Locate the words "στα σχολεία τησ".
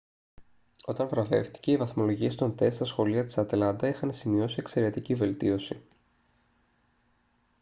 2.75-3.37